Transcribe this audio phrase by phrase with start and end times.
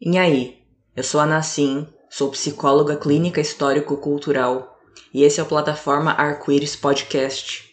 [0.00, 0.62] E aí,
[0.94, 4.78] eu sou a Nassim, sou psicóloga clínica histórico-cultural
[5.12, 7.64] e esse é o Plataforma Arco-Íris Podcast,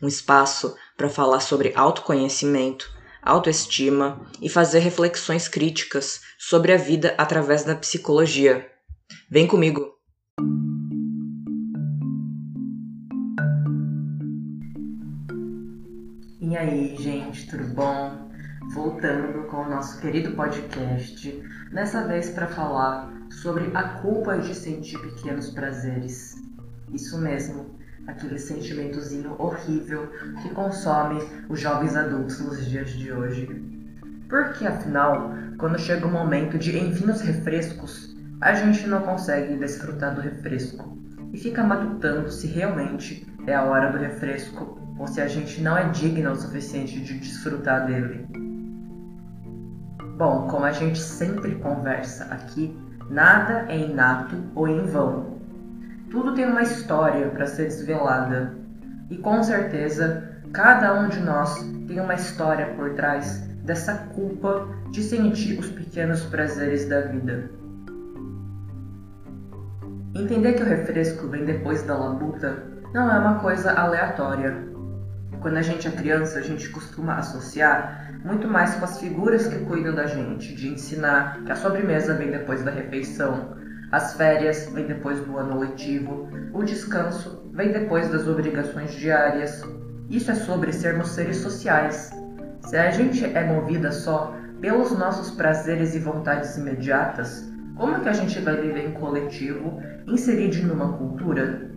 [0.00, 2.88] um espaço para falar sobre autoconhecimento,
[3.20, 8.64] autoestima e fazer reflexões críticas sobre a vida através da psicologia.
[9.28, 9.90] Vem comigo!
[16.40, 18.21] E aí, gente, tudo bom?
[18.72, 24.98] Voltando com o nosso querido podcast, dessa vez para falar sobre a culpa de sentir
[24.98, 26.42] pequenos prazeres.
[26.90, 33.46] Isso mesmo, aquele sentimentozinho horrível que consome os jovens adultos nos dias de hoje.
[34.26, 40.14] Porque afinal, quando chega o momento de enfim os refrescos, a gente não consegue desfrutar
[40.14, 40.96] do refresco
[41.30, 45.76] e fica matutando se realmente é a hora do refresco ou se a gente não
[45.76, 48.41] é digna o suficiente de desfrutar dele.
[50.22, 52.78] Bom, como a gente sempre conversa aqui,
[53.10, 55.40] nada é inato ou em vão.
[56.12, 58.54] Tudo tem uma história para ser desvelada.
[59.10, 61.52] E com certeza, cada um de nós
[61.88, 67.50] tem uma história por trás dessa culpa de sentir os pequenos prazeres da vida.
[70.14, 72.62] Entender que o refresco vem depois da labuta
[72.94, 74.68] não é uma coisa aleatória.
[75.40, 79.64] Quando a gente é criança, a gente costuma associar muito mais com as figuras que
[79.64, 83.56] cuidam da gente, de ensinar que a sobremesa vem depois da refeição,
[83.90, 89.62] as férias vêm depois do ano letivo, o descanso vem depois das obrigações diárias.
[90.08, 92.10] Isso é sobre sermos seres sociais.
[92.64, 98.08] Se a gente é movida só pelos nossos prazeres e vontades imediatas, como é que
[98.08, 101.70] a gente vai viver em coletivo, inserido numa cultura?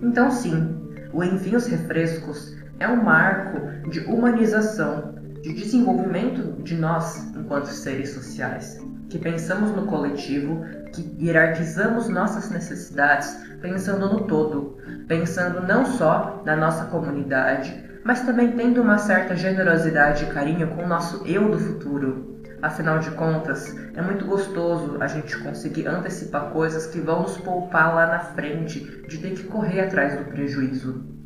[0.00, 0.74] Então sim,
[1.12, 8.10] o Enfim os Refrescos é um marco de humanização, de desenvolvimento de nós enquanto seres
[8.10, 16.42] sociais, que pensamos no coletivo, que hierarquizamos nossas necessidades pensando no todo, pensando não só
[16.46, 21.50] na nossa comunidade, mas também tendo uma certa generosidade e carinho com o nosso eu
[21.50, 22.40] do futuro.
[22.62, 27.92] Afinal de contas, é muito gostoso a gente conseguir antecipar coisas que vão nos poupar
[27.92, 28.78] lá na frente
[29.08, 31.21] de ter que correr atrás do prejuízo.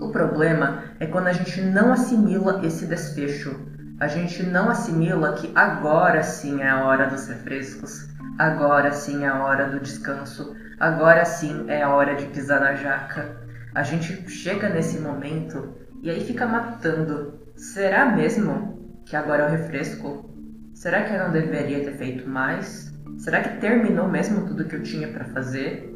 [0.00, 3.68] O problema é quando a gente não assimila esse desfecho.
[4.00, 9.28] A gente não assimila que agora sim é a hora dos refrescos, agora sim é
[9.28, 13.36] a hora do descanso, agora sim é a hora de pisar na jaca.
[13.74, 17.38] A gente chega nesse momento e aí fica matando.
[17.54, 20.30] Será mesmo que agora é o refresco?
[20.72, 22.90] Será que eu não deveria ter feito mais?
[23.18, 25.89] Será que terminou mesmo tudo que eu tinha para fazer?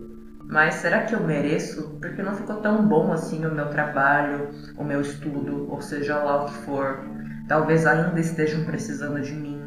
[0.49, 1.99] Mas será que eu mereço?
[2.01, 6.45] Porque não ficou tão bom assim o meu trabalho, o meu estudo, ou seja lá
[6.45, 7.01] o que for.
[7.49, 9.61] Talvez ainda estejam precisando de mim.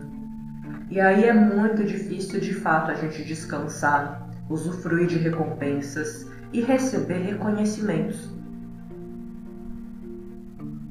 [0.89, 7.19] E aí é muito difícil de fato a gente descansar, usufruir de recompensas e receber
[7.19, 8.31] reconhecimentos.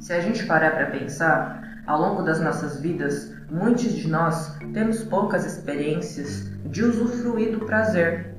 [0.00, 5.02] Se a gente parar para pensar, ao longo das nossas vidas, muitos de nós temos
[5.04, 8.35] poucas experiências de usufruir do prazer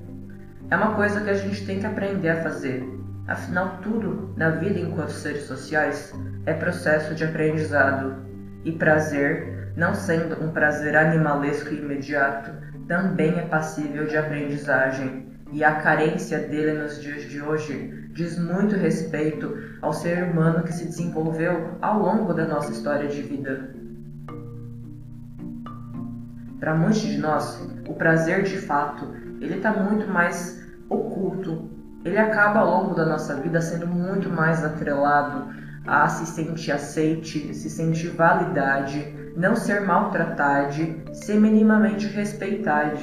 [0.70, 2.84] é uma coisa que a gente tem que aprender a fazer.
[3.26, 6.14] Afinal, tudo na vida enquanto seres sociais
[6.46, 8.26] é processo de aprendizado.
[8.66, 12.52] E prazer, não sendo um prazer animalesco e imediato,
[12.88, 15.28] também é passível de aprendizagem.
[15.54, 20.74] E a carência dele nos dias de hoje diz muito respeito ao ser humano que
[20.74, 23.74] se desenvolveu ao longo da nossa história de vida.
[26.60, 31.70] Para muitos de nós, o prazer de fato ele está muito mais oculto.
[32.03, 35.50] Ele acaba ao longo da nossa vida sendo muito mais atrelado
[35.86, 40.74] a se sentir aceite, se sentir validade, não ser maltratado,
[41.14, 43.00] ser minimamente respeitado.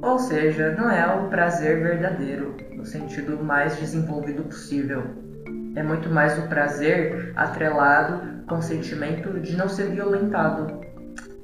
[0.00, 5.02] Ou seja, não é o prazer verdadeiro, no sentido mais desenvolvido possível.
[5.74, 10.80] É muito mais o prazer atrelado com o sentimento de não ser violentado.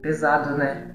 [0.00, 0.90] Pesado, né?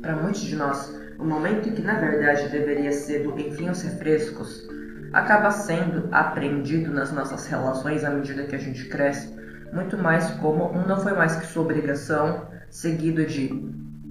[0.00, 0.92] Para muitos de nós,
[1.24, 4.68] o momento que na verdade deveria ser do enfim os refrescos,
[5.10, 9.34] acaba sendo aprendido nas nossas relações à medida que a gente cresce,
[9.72, 13.48] muito mais como um não foi mais que sua obrigação, seguido de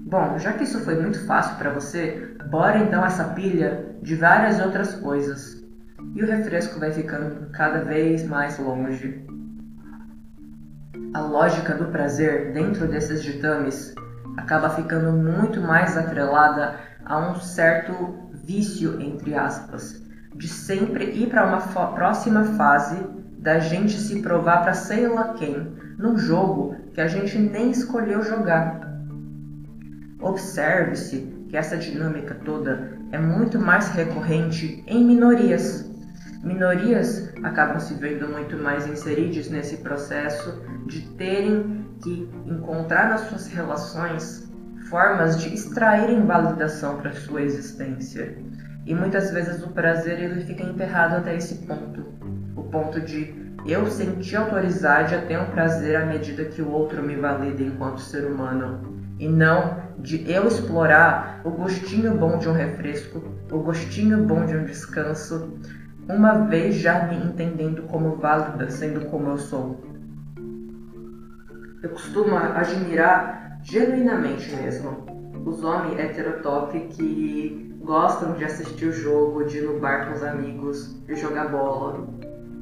[0.05, 4.59] Bom, já que isso foi muito fácil para você, bora então essa pilha de várias
[4.59, 5.63] outras coisas.
[6.15, 9.25] E o refresco vai ficando cada vez mais longe.
[11.13, 13.95] A lógica do prazer dentro desses ditames
[14.37, 16.75] acaba ficando muito mais atrelada
[17.05, 20.01] a um certo vício, entre aspas,
[20.35, 22.97] de sempre ir para uma próxima fase
[23.37, 28.23] da gente se provar para sei lá quem, num jogo que a gente nem escolheu
[28.23, 28.81] jogar.
[30.19, 35.89] Observe-se que essa dinâmica toda é muito mais recorrente em minorias.
[36.41, 43.47] Minorias acabam se vendo muito mais inseridas nesse processo de terem que encontrar nas suas
[43.47, 44.51] relações
[44.93, 48.37] formas de extraírem validação para sua existência.
[48.85, 52.13] E muitas vezes o prazer ele fica enterrado até esse ponto,
[52.55, 53.33] o ponto de
[53.65, 58.01] eu sentir autoridade a ter um prazer à medida que o outro me valida enquanto
[58.01, 64.23] ser humano, e não de eu explorar o gostinho bom de um refresco, o gostinho
[64.25, 65.57] bom de um descanso,
[66.07, 69.83] uma vez já me entendendo como válida, sendo como eu sou.
[71.81, 75.05] Eu costumo admirar genuinamente mesmo
[75.45, 80.23] os homens heterotop que gostam de assistir o jogo, de ir no bar com os
[80.23, 82.07] amigos, de jogar bola.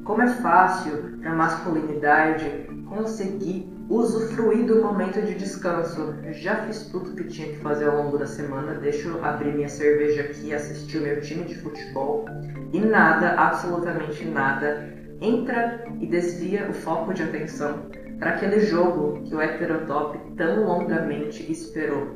[0.04, 6.14] Como é fácil para a masculinidade conseguir usufruir do momento de descanso.
[6.32, 8.74] Já fiz tudo que tinha que fazer ao longo da semana.
[8.74, 12.24] Deixa eu abrir minha cerveja aqui, assistir o meu time de futebol
[12.72, 17.86] e nada, absolutamente nada, entra e desvia o foco de atenção
[18.22, 22.06] para aquele jogo que o heterotop tão longamente esperou.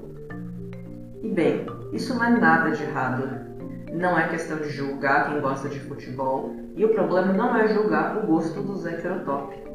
[1.20, 3.28] E bem, isso não é nada de errado.
[3.92, 8.18] Não é questão de julgar quem gosta de futebol, e o problema não é julgar
[8.18, 9.65] o gosto dos heterotop.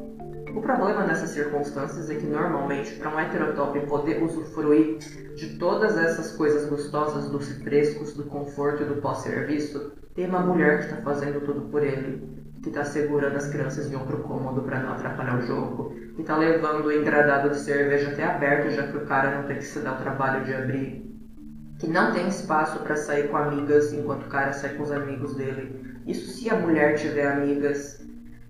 [0.54, 4.98] O problema nessas circunstâncias é que normalmente para um heterotop poder usufruir
[5.34, 10.78] de todas essas coisas gostosas, dos frescos, do conforto e do pós-serviço, tem uma mulher
[10.78, 12.22] que está fazendo tudo por ele,
[12.62, 16.36] que está segurando as crianças em outro cômodo para não atrapalhar o jogo, que está
[16.36, 19.78] levando o engradado de cerveja até aberto já que o cara não tem que se
[19.80, 21.02] dar o trabalho de abrir,
[21.78, 25.34] que não tem espaço para sair com amigas enquanto o cara sai com os amigos
[25.34, 26.00] dele.
[26.06, 28.02] Isso se a mulher tiver amigas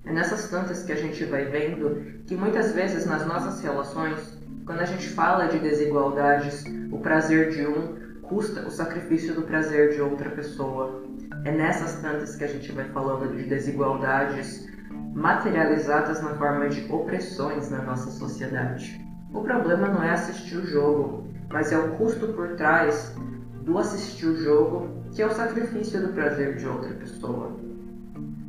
[0.05, 4.81] é nessas tantas que a gente vai vendo que muitas vezes nas nossas relações, quando
[4.81, 10.01] a gente fala de desigualdades, o prazer de um custa o sacrifício do prazer de
[10.01, 11.03] outra pessoa.
[11.45, 14.67] É nessas tantas que a gente vai falando de desigualdades
[15.15, 19.01] materializadas na forma de opressões na nossa sociedade.
[19.33, 23.15] O problema não é assistir o jogo, mas é o custo por trás
[23.63, 27.57] do assistir o jogo, que é o sacrifício do prazer de outra pessoa.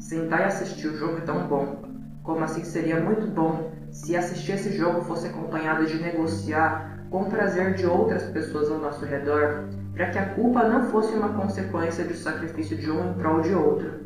[0.03, 1.81] Sentar e assistir o jogo é tão bom.
[2.23, 7.75] Como assim seria muito bom se assistir esse jogo fosse acompanhado de negociar com prazer
[7.75, 12.13] de outras pessoas ao nosso redor, para que a culpa não fosse uma consequência do
[12.15, 14.01] sacrifício de um em prol de outro.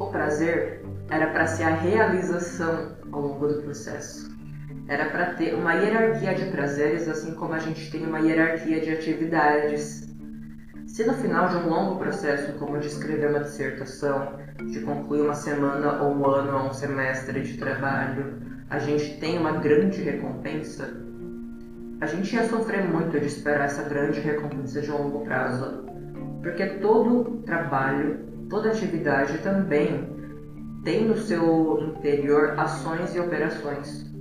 [0.00, 4.28] O prazer era para ser a realização ao longo do processo.
[4.88, 8.90] Era para ter uma hierarquia de prazeres, assim como a gente tem uma hierarquia de
[8.90, 10.11] atividades.
[10.92, 14.34] Se no final de um longo processo, como de escrever uma dissertação,
[14.70, 18.34] de concluir uma semana ou um ano ou um semestre de trabalho,
[18.68, 20.90] a gente tem uma grande recompensa,
[21.98, 25.82] a gente ia sofrer muito de esperar essa grande recompensa de longo prazo.
[26.42, 28.18] Porque todo trabalho,
[28.50, 30.14] toda atividade também
[30.84, 34.12] tem no seu interior ações e operações.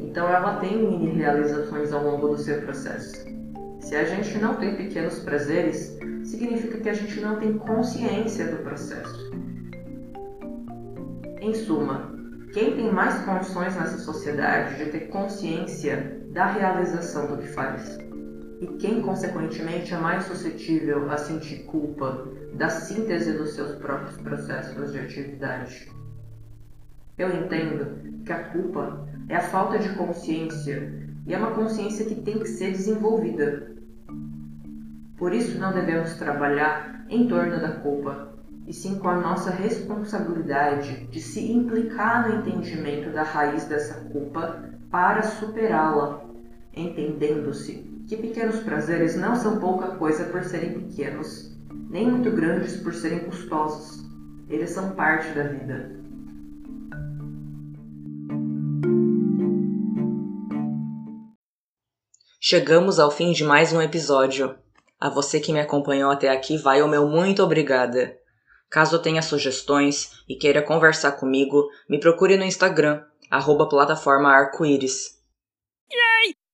[0.00, 3.31] Então ela tem mini realizações ao longo do seu processo.
[3.92, 8.62] Se a gente não tem pequenos prazeres, significa que a gente não tem consciência do
[8.62, 9.30] processo.
[11.42, 12.10] Em suma,
[12.54, 17.98] quem tem mais condições nessa sociedade de ter consciência da realização do que faz?
[18.62, 24.90] E quem, consequentemente, é mais suscetível a sentir culpa da síntese dos seus próprios processos
[24.90, 25.92] de atividade?
[27.18, 30.90] Eu entendo que a culpa é a falta de consciência
[31.26, 33.71] e é uma consciência que tem que ser desenvolvida.
[35.22, 38.32] Por isso, não devemos trabalhar em torno da culpa,
[38.66, 44.68] e sim com a nossa responsabilidade de se implicar no entendimento da raiz dessa culpa
[44.90, 46.24] para superá-la,
[46.74, 51.56] entendendo-se que pequenos prazeres não são pouca coisa por serem pequenos,
[51.88, 54.04] nem muito grandes por serem custosos.
[54.48, 56.02] Eles são parte da vida.
[62.40, 64.60] Chegamos ao fim de mais um episódio.
[65.02, 68.16] A você que me acompanhou até aqui, vai o meu muito obrigada.
[68.70, 75.20] Caso tenha sugestões e queira conversar comigo, me procure no Instagram, arroba plataforma arco-íris.